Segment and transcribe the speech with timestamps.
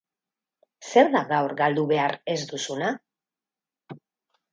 [0.91, 2.89] Zer da gaur galdu behar ez duzuna?